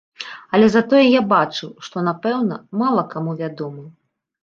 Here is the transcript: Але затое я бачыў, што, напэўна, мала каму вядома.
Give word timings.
Але 0.57 0.69
затое 0.75 1.01
я 1.01 1.21
бачыў, 1.35 1.69
што, 1.89 2.05
напэўна, 2.09 2.61
мала 2.83 3.09
каму 3.15 3.41
вядома. 3.47 3.91